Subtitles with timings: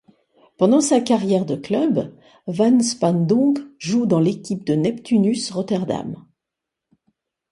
[0.57, 2.11] Pendant sa carrière de club,
[2.47, 6.25] van Spaandonck joue dans l'équipe du Neptunus Rotterdam.